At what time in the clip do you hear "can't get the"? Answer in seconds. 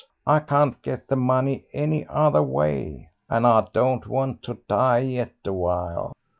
0.39-1.15